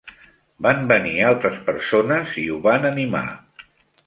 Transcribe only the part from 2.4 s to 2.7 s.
i ho